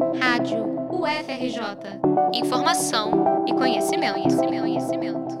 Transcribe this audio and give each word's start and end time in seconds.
Rádio 0.00 0.64
UFRJ. 0.90 2.00
Informação 2.32 3.44
e 3.46 3.52
conhecimento, 3.52 4.14
conhecimento, 4.14 4.60
conhecimento. 4.62 5.38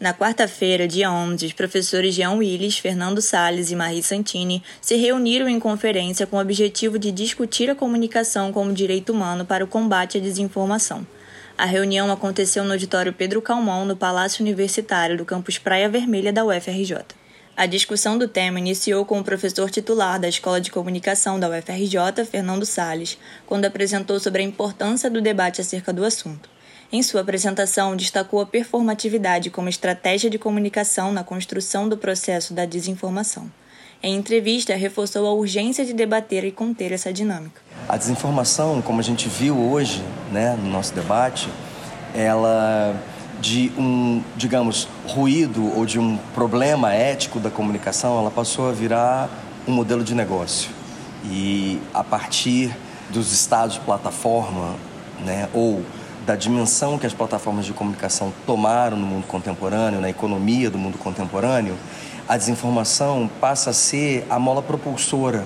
Na 0.00 0.14
quarta-feira, 0.14 0.88
dia 0.88 1.12
11, 1.12 1.44
os 1.44 1.52
professores 1.52 2.14
Jean 2.14 2.32
Willis, 2.32 2.78
Fernando 2.78 3.20
Sales 3.20 3.70
e 3.70 3.76
Marie 3.76 4.02
Santini 4.02 4.62
se 4.80 4.96
reuniram 4.96 5.46
em 5.46 5.60
conferência 5.60 6.26
com 6.26 6.38
o 6.38 6.40
objetivo 6.40 6.98
de 6.98 7.12
discutir 7.12 7.68
a 7.68 7.74
comunicação 7.74 8.50
como 8.50 8.72
direito 8.72 9.12
humano 9.12 9.44
para 9.44 9.62
o 9.62 9.68
combate 9.68 10.16
à 10.16 10.20
desinformação. 10.22 11.06
A 11.56 11.66
reunião 11.66 12.10
aconteceu 12.10 12.64
no 12.64 12.72
auditório 12.72 13.12
Pedro 13.12 13.42
Calmon, 13.42 13.84
no 13.84 13.94
Palácio 13.94 14.42
Universitário 14.42 15.18
do 15.18 15.24
campus 15.26 15.58
Praia 15.58 15.88
Vermelha 15.88 16.32
da 16.32 16.46
UFRJ. 16.46 17.23
A 17.56 17.66
discussão 17.66 18.18
do 18.18 18.26
tema 18.26 18.58
iniciou 18.58 19.04
com 19.04 19.20
o 19.20 19.24
professor 19.24 19.70
titular 19.70 20.18
da 20.18 20.28
Escola 20.28 20.60
de 20.60 20.72
Comunicação 20.72 21.38
da 21.38 21.48
UFRJ, 21.48 22.24
Fernando 22.28 22.66
Sales, 22.66 23.16
quando 23.46 23.64
apresentou 23.64 24.18
sobre 24.18 24.42
a 24.42 24.44
importância 24.44 25.08
do 25.08 25.22
debate 25.22 25.60
acerca 25.60 25.92
do 25.92 26.04
assunto. 26.04 26.50
Em 26.90 27.00
sua 27.00 27.20
apresentação, 27.20 27.94
destacou 27.94 28.40
a 28.40 28.46
performatividade 28.46 29.50
como 29.50 29.68
estratégia 29.68 30.28
de 30.28 30.36
comunicação 30.36 31.12
na 31.12 31.22
construção 31.22 31.88
do 31.88 31.96
processo 31.96 32.52
da 32.52 32.64
desinformação. 32.64 33.48
Em 34.02 34.16
entrevista, 34.16 34.74
reforçou 34.74 35.24
a 35.24 35.32
urgência 35.32 35.84
de 35.84 35.92
debater 35.92 36.44
e 36.44 36.50
conter 36.50 36.90
essa 36.90 37.12
dinâmica. 37.12 37.62
A 37.88 37.96
desinformação, 37.96 38.82
como 38.82 38.98
a 38.98 39.04
gente 39.04 39.28
viu 39.28 39.56
hoje 39.56 40.02
né, 40.32 40.58
no 40.60 40.68
nosso 40.68 40.92
debate, 40.92 41.48
ela 42.12 43.00
de 43.40 43.70
um, 43.78 44.22
digamos, 44.36 44.88
ruído 45.06 45.76
ou 45.76 45.84
de 45.84 45.98
um 45.98 46.16
problema 46.34 46.92
ético 46.92 47.38
da 47.38 47.50
comunicação, 47.50 48.18
ela 48.18 48.30
passou 48.30 48.68
a 48.68 48.72
virar 48.72 49.28
um 49.66 49.72
modelo 49.72 50.02
de 50.02 50.14
negócio. 50.14 50.70
E 51.24 51.80
a 51.92 52.02
partir 52.02 52.74
dos 53.10 53.32
estados 53.32 53.78
plataforma, 53.78 54.74
né, 55.24 55.48
ou 55.52 55.82
da 56.26 56.34
dimensão 56.34 56.98
que 56.98 57.06
as 57.06 57.12
plataformas 57.12 57.66
de 57.66 57.72
comunicação 57.72 58.32
tomaram 58.46 58.96
no 58.96 59.06
mundo 59.06 59.26
contemporâneo, 59.26 60.00
na 60.00 60.08
economia 60.08 60.70
do 60.70 60.78
mundo 60.78 60.96
contemporâneo, 60.96 61.76
a 62.26 62.36
desinformação 62.36 63.30
passa 63.40 63.70
a 63.70 63.72
ser 63.72 64.26
a 64.30 64.38
mola 64.38 64.62
propulsora 64.62 65.44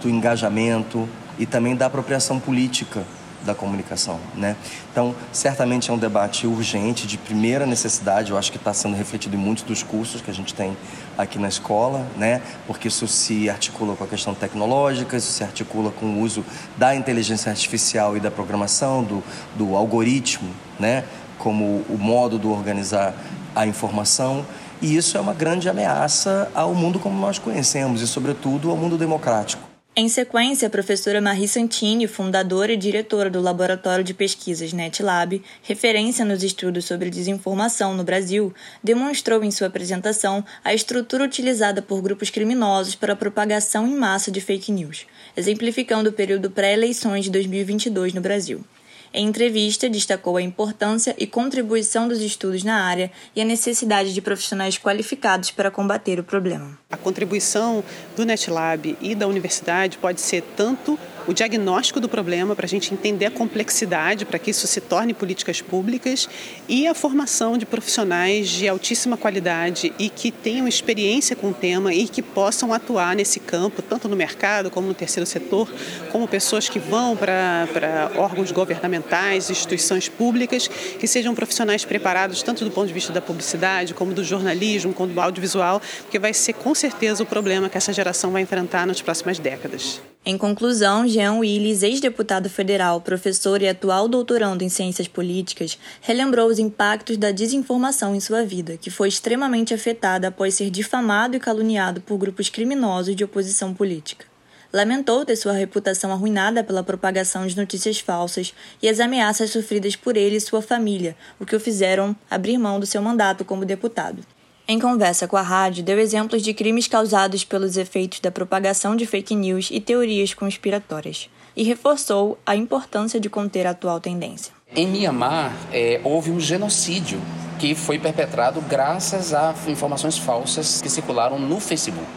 do 0.00 0.08
engajamento 0.08 1.08
e 1.38 1.46
também 1.46 1.74
da 1.74 1.86
apropriação 1.86 2.38
política 2.38 3.04
da 3.44 3.54
comunicação, 3.54 4.18
né? 4.34 4.56
Então, 4.92 5.14
certamente 5.32 5.90
é 5.90 5.92
um 5.92 5.98
debate 5.98 6.46
urgente, 6.46 7.06
de 7.06 7.16
primeira 7.16 7.66
necessidade, 7.66 8.30
eu 8.30 8.38
acho 8.38 8.50
que 8.50 8.58
está 8.58 8.72
sendo 8.72 8.96
refletido 8.96 9.36
em 9.36 9.38
muitos 9.38 9.64
dos 9.64 9.82
cursos 9.82 10.20
que 10.20 10.30
a 10.30 10.34
gente 10.34 10.54
tem 10.54 10.76
aqui 11.16 11.38
na 11.38 11.48
escola, 11.48 12.06
né? 12.16 12.42
Porque 12.66 12.88
isso 12.88 13.06
se 13.08 13.48
articula 13.48 13.96
com 13.96 14.04
a 14.04 14.06
questão 14.06 14.34
tecnológica, 14.34 15.16
isso 15.16 15.32
se 15.32 15.42
articula 15.42 15.90
com 15.90 16.06
o 16.06 16.20
uso 16.20 16.44
da 16.76 16.94
inteligência 16.94 17.50
artificial 17.50 18.16
e 18.16 18.20
da 18.20 18.30
programação, 18.30 19.02
do, 19.02 19.22
do 19.56 19.76
algoritmo, 19.76 20.50
né? 20.78 21.04
Como 21.38 21.84
o 21.88 21.96
modo 21.98 22.38
de 22.38 22.46
organizar 22.46 23.14
a 23.54 23.66
informação. 23.66 24.44
E 24.82 24.96
isso 24.96 25.16
é 25.16 25.20
uma 25.20 25.34
grande 25.34 25.68
ameaça 25.68 26.50
ao 26.54 26.74
mundo 26.74 26.98
como 26.98 27.18
nós 27.18 27.38
conhecemos 27.38 28.00
e, 28.00 28.06
sobretudo, 28.06 28.70
ao 28.70 28.76
mundo 28.76 28.96
democrático. 28.96 29.70
Em 29.96 30.08
sequência, 30.08 30.68
a 30.68 30.70
professora 30.70 31.20
Marie 31.20 31.48
Santini, 31.48 32.06
fundadora 32.06 32.72
e 32.72 32.76
diretora 32.76 33.28
do 33.28 33.40
Laboratório 33.40 34.04
de 34.04 34.14
Pesquisas 34.14 34.72
NetLab, 34.72 35.42
referência 35.64 36.24
nos 36.24 36.44
estudos 36.44 36.84
sobre 36.84 37.10
desinformação 37.10 37.92
no 37.92 38.04
Brasil, 38.04 38.54
demonstrou 38.84 39.42
em 39.42 39.50
sua 39.50 39.66
apresentação 39.66 40.44
a 40.64 40.72
estrutura 40.72 41.24
utilizada 41.24 41.82
por 41.82 42.00
grupos 42.00 42.30
criminosos 42.30 42.94
para 42.94 43.14
a 43.14 43.16
propagação 43.16 43.84
em 43.84 43.96
massa 43.96 44.30
de 44.30 44.40
fake 44.40 44.70
news, 44.70 45.06
exemplificando 45.36 46.10
o 46.10 46.12
período 46.12 46.52
pré-eleições 46.52 47.24
de 47.24 47.30
2022 47.32 48.14
no 48.14 48.20
Brasil. 48.20 48.64
Em 49.12 49.26
entrevista, 49.26 49.90
destacou 49.90 50.36
a 50.36 50.42
importância 50.42 51.16
e 51.18 51.26
contribuição 51.26 52.06
dos 52.06 52.20
estudos 52.20 52.62
na 52.62 52.84
área 52.84 53.10
e 53.34 53.40
a 53.40 53.44
necessidade 53.44 54.14
de 54.14 54.22
profissionais 54.22 54.78
qualificados 54.78 55.50
para 55.50 55.68
combater 55.68 56.20
o 56.20 56.24
problema. 56.24 56.78
A 56.88 56.96
contribuição 56.96 57.82
do 58.14 58.24
NetLab 58.24 58.96
e 59.00 59.16
da 59.16 59.26
universidade 59.26 59.98
pode 59.98 60.20
ser 60.20 60.42
tanto 60.56 60.96
o 61.26 61.32
diagnóstico 61.32 62.00
do 62.00 62.08
problema 62.08 62.54
para 62.56 62.66
a 62.66 62.68
gente 62.68 62.92
entender 62.92 63.26
a 63.26 63.30
complexidade, 63.30 64.24
para 64.24 64.38
que 64.38 64.50
isso 64.50 64.66
se 64.66 64.80
torne 64.80 65.14
políticas 65.14 65.60
públicas 65.60 66.28
e 66.68 66.86
a 66.86 66.94
formação 66.94 67.56
de 67.56 67.66
profissionais 67.66 68.48
de 68.48 68.68
altíssima 68.68 69.16
qualidade 69.16 69.92
e 69.98 70.08
que 70.08 70.30
tenham 70.30 70.66
experiência 70.66 71.36
com 71.36 71.50
o 71.50 71.54
tema 71.54 71.92
e 71.92 72.08
que 72.08 72.22
possam 72.22 72.72
atuar 72.72 73.14
nesse 73.14 73.40
campo, 73.40 73.82
tanto 73.82 74.08
no 74.08 74.16
mercado 74.16 74.70
como 74.70 74.88
no 74.88 74.94
terceiro 74.94 75.26
setor, 75.26 75.70
como 76.10 76.26
pessoas 76.26 76.68
que 76.68 76.78
vão 76.78 77.16
para, 77.16 78.10
órgãos 78.16 78.50
governamentais, 78.52 79.50
instituições 79.50 80.08
públicas, 80.08 80.68
que 80.68 81.06
sejam 81.06 81.34
profissionais 81.34 81.84
preparados 81.84 82.42
tanto 82.42 82.64
do 82.64 82.70
ponto 82.70 82.88
de 82.88 82.94
vista 82.94 83.12
da 83.12 83.20
publicidade, 83.20 83.94
como 83.94 84.12
do 84.12 84.24
jornalismo, 84.24 84.92
como 84.92 85.12
do 85.12 85.20
audiovisual, 85.20 85.80
porque 86.02 86.18
vai 86.18 86.34
ser 86.34 86.54
com 86.54 86.74
certeza 86.74 87.22
o 87.22 87.26
problema 87.26 87.68
que 87.68 87.76
essa 87.76 87.92
geração 87.92 88.30
vai 88.30 88.42
enfrentar 88.42 88.86
nas 88.86 89.00
próximas 89.00 89.38
décadas. 89.38 90.00
Em 90.22 90.36
conclusão, 90.36 91.08
Jean 91.08 91.36
Willis, 91.38 91.82
ex-deputado 91.82 92.50
federal, 92.50 93.00
professor 93.00 93.62
e 93.62 93.68
atual 93.68 94.06
doutorando 94.06 94.62
em 94.62 94.68
ciências 94.68 95.08
políticas, 95.08 95.78
relembrou 96.02 96.46
os 96.46 96.58
impactos 96.58 97.16
da 97.16 97.30
desinformação 97.30 98.14
em 98.14 98.20
sua 98.20 98.44
vida, 98.44 98.76
que 98.76 98.90
foi 98.90 99.08
extremamente 99.08 99.72
afetada 99.72 100.28
após 100.28 100.54
ser 100.54 100.68
difamado 100.68 101.36
e 101.36 101.40
caluniado 101.40 102.02
por 102.02 102.18
grupos 102.18 102.50
criminosos 102.50 103.16
de 103.16 103.24
oposição 103.24 103.72
política. 103.72 104.26
Lamentou 104.70 105.24
ter 105.24 105.36
sua 105.36 105.54
reputação 105.54 106.12
arruinada 106.12 106.62
pela 106.62 106.82
propagação 106.82 107.46
de 107.46 107.56
notícias 107.56 107.98
falsas 107.98 108.52
e 108.82 108.90
as 108.90 109.00
ameaças 109.00 109.50
sofridas 109.50 109.96
por 109.96 110.18
ele 110.18 110.36
e 110.36 110.40
sua 110.40 110.60
família, 110.60 111.16
o 111.40 111.46
que 111.46 111.56
o 111.56 111.60
fizeram 111.60 112.14
abrir 112.30 112.58
mão 112.58 112.78
do 112.78 112.84
seu 112.84 113.00
mandato 113.00 113.42
como 113.42 113.64
deputado. 113.64 114.22
Em 114.70 114.78
conversa 114.78 115.26
com 115.26 115.36
a 115.36 115.42
rádio, 115.42 115.82
deu 115.82 115.98
exemplos 115.98 116.42
de 116.42 116.54
crimes 116.54 116.86
causados 116.86 117.42
pelos 117.42 117.76
efeitos 117.76 118.20
da 118.20 118.30
propagação 118.30 118.94
de 118.94 119.04
fake 119.04 119.34
news 119.34 119.68
e 119.68 119.80
teorias 119.80 120.32
conspiratórias, 120.32 121.28
e 121.56 121.64
reforçou 121.64 122.38
a 122.46 122.54
importância 122.54 123.18
de 123.18 123.28
conter 123.28 123.66
a 123.66 123.70
atual 123.70 123.98
tendência. 123.98 124.52
Em 124.72 124.86
Mianmar, 124.86 125.52
é, 125.72 126.00
houve 126.04 126.30
um 126.30 126.38
genocídio 126.38 127.20
que 127.60 127.74
foi 127.74 127.98
perpetrado 127.98 128.58
graças 128.62 129.34
a 129.34 129.54
informações 129.68 130.16
falsas 130.16 130.80
que 130.80 130.88
circularam 130.88 131.38
no 131.38 131.60
Facebook. 131.60 132.08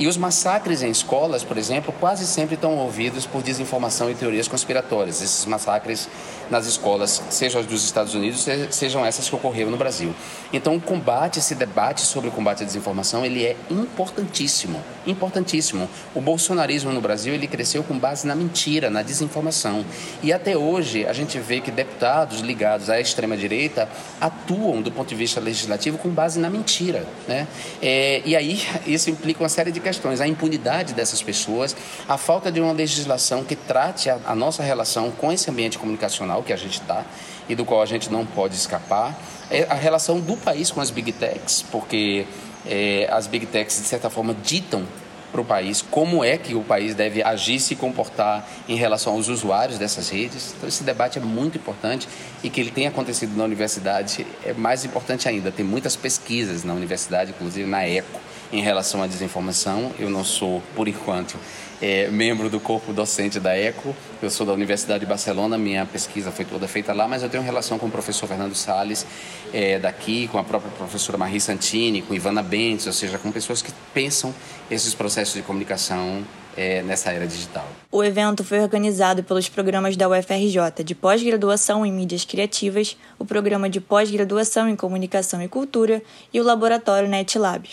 E 0.00 0.06
os 0.06 0.16
massacres 0.16 0.82
em 0.82 0.90
escolas, 0.90 1.42
por 1.42 1.58
exemplo, 1.58 1.92
quase 1.98 2.24
sempre 2.24 2.54
estão 2.54 2.72
envolvidos 2.72 3.26
por 3.26 3.42
desinformação 3.42 4.08
e 4.08 4.14
teorias 4.14 4.46
conspiratórias. 4.46 5.20
Esses 5.20 5.44
massacres 5.44 6.08
nas 6.48 6.66
escolas, 6.66 7.20
sejam 7.30 7.62
dos 7.62 7.84
Estados 7.84 8.14
Unidos, 8.14 8.46
sejam 8.70 9.04
essas 9.04 9.28
que 9.28 9.34
ocorreram 9.34 9.72
no 9.72 9.76
Brasil. 9.76 10.14
Então, 10.52 10.76
o 10.76 10.80
combate, 10.80 11.40
esse 11.40 11.54
debate 11.54 12.02
sobre 12.02 12.28
o 12.28 12.32
combate 12.32 12.62
à 12.62 12.66
desinformação, 12.66 13.24
ele 13.24 13.44
é 13.44 13.56
importantíssimo, 13.68 14.80
importantíssimo. 15.04 15.88
O 16.14 16.20
bolsonarismo 16.20 16.92
no 16.92 17.00
Brasil, 17.00 17.34
ele 17.34 17.48
cresceu 17.48 17.82
com 17.82 17.98
base 17.98 18.24
na 18.24 18.36
mentira, 18.36 18.88
na 18.88 19.02
desinformação. 19.02 19.84
E 20.22 20.32
até 20.32 20.56
hoje, 20.56 21.06
a 21.06 21.12
gente 21.12 21.40
vê 21.40 21.60
que 21.60 21.72
deputados 21.72 22.38
ligados 22.38 22.88
à 22.88 23.00
extrema-direita 23.00 23.88
atuam, 24.20 24.80
do 24.88 24.94
ponto 24.94 25.08
de 25.08 25.14
vista 25.14 25.40
legislativo, 25.40 25.98
com 25.98 26.08
base 26.08 26.38
na 26.38 26.48
mentira. 26.48 27.06
Né? 27.26 27.46
É, 27.82 28.22
e 28.24 28.34
aí, 28.34 28.60
isso 28.86 29.10
implica 29.10 29.42
uma 29.42 29.48
série 29.48 29.70
de 29.70 29.80
questões. 29.80 30.20
A 30.20 30.26
impunidade 30.26 30.94
dessas 30.94 31.22
pessoas, 31.22 31.76
a 32.08 32.16
falta 32.16 32.50
de 32.50 32.60
uma 32.60 32.72
legislação 32.72 33.44
que 33.44 33.54
trate 33.54 34.10
a, 34.10 34.18
a 34.26 34.34
nossa 34.34 34.62
relação 34.62 35.10
com 35.10 35.32
esse 35.32 35.50
ambiente 35.50 35.78
comunicacional 35.78 36.42
que 36.42 36.52
a 36.52 36.56
gente 36.56 36.80
está 36.80 37.04
e 37.48 37.54
do 37.54 37.64
qual 37.64 37.82
a 37.82 37.86
gente 37.86 38.10
não 38.10 38.24
pode 38.24 38.54
escapar. 38.54 39.18
É 39.50 39.66
a 39.68 39.74
relação 39.74 40.20
do 40.20 40.36
país 40.36 40.70
com 40.70 40.80
as 40.80 40.90
big 40.90 41.12
techs, 41.12 41.64
porque 41.70 42.26
é, 42.66 43.08
as 43.10 43.26
big 43.26 43.46
techs, 43.46 43.80
de 43.80 43.86
certa 43.86 44.10
forma, 44.10 44.34
ditam 44.34 44.84
para 45.30 45.40
o 45.40 45.44
país 45.44 45.82
como 45.82 46.24
é 46.24 46.36
que 46.36 46.54
o 46.54 46.62
país 46.62 46.94
deve 46.94 47.22
agir, 47.22 47.60
se 47.60 47.74
comportar 47.74 48.48
em 48.68 48.76
relação 48.76 49.14
aos 49.14 49.28
usuários 49.28 49.78
dessas 49.78 50.08
redes. 50.08 50.54
Então, 50.56 50.68
esse 50.68 50.82
debate 50.82 51.18
é 51.18 51.20
muito 51.20 51.58
importante 51.58 52.08
e 52.42 52.50
que 52.50 52.60
ele 52.60 52.70
tenha 52.70 52.88
acontecido 52.88 53.36
na 53.36 53.44
universidade 53.44 54.26
é 54.44 54.52
mais 54.52 54.84
importante 54.84 55.28
ainda. 55.28 55.50
Tem 55.50 55.64
muitas 55.64 55.96
pesquisas 55.96 56.64
na 56.64 56.72
universidade, 56.72 57.30
inclusive 57.30 57.68
na 57.68 57.86
ECO, 57.86 58.20
em 58.52 58.60
relação 58.60 59.02
à 59.02 59.06
desinformação. 59.06 59.92
Eu 59.98 60.10
não 60.10 60.24
sou, 60.24 60.62
por 60.74 60.88
enquanto, 60.88 61.36
é, 61.80 62.08
membro 62.08 62.50
do 62.50 62.58
corpo 62.58 62.92
docente 62.92 63.38
da 63.38 63.56
ECO. 63.56 63.94
Eu 64.20 64.30
sou 64.30 64.44
da 64.46 64.52
Universidade 64.52 65.00
de 65.00 65.06
Barcelona, 65.06 65.56
minha 65.56 65.86
pesquisa 65.86 66.30
foi 66.30 66.44
toda 66.44 66.66
feita 66.66 66.92
lá, 66.92 67.06
mas 67.06 67.22
eu 67.22 67.28
tenho 67.28 67.42
relação 67.42 67.78
com 67.78 67.86
o 67.86 67.90
professor 67.90 68.26
Fernando 68.26 68.54
Sales 68.54 69.06
é, 69.52 69.78
daqui, 69.78 70.28
com 70.28 70.38
a 70.38 70.44
própria 70.44 70.70
professora 70.72 71.16
Marie 71.16 71.40
Santini, 71.40 72.02
com 72.02 72.14
Ivana 72.14 72.42
Bentes, 72.42 72.86
ou 72.86 72.92
seja, 72.92 73.18
com 73.18 73.30
pessoas 73.30 73.62
que 73.62 73.72
pensam 73.94 74.34
esses 74.70 74.94
processos 74.94 75.34
de 75.34 75.42
comunicação 75.42 76.24
é, 76.56 76.82
nessa 76.82 77.12
era 77.12 77.26
digital. 77.26 77.66
O 77.92 78.02
evento 78.02 78.42
foi 78.42 78.58
organizado 78.58 79.22
pelos 79.22 79.48
programas 79.48 79.96
da 79.96 80.08
UFRJ 80.08 80.82
de 80.84 80.94
pós-graduação 80.94 81.86
em 81.86 81.92
mídias 81.92 82.24
criativas, 82.24 82.96
o 83.18 83.24
programa 83.24 83.70
de 83.70 83.80
pós-graduação 83.80 84.68
em 84.68 84.74
comunicação 84.74 85.40
e 85.40 85.46
cultura 85.46 86.02
e 86.34 86.40
o 86.40 86.44
laboratório 86.44 87.08
NetLab. 87.08 87.68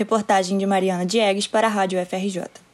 Reportagem 0.00 0.56
de 0.56 0.64
Mariana 0.64 1.04
Diegues 1.04 1.46
para 1.46 1.66
a 1.66 1.70
Rádio 1.70 2.00
UFRJ. 2.00 2.69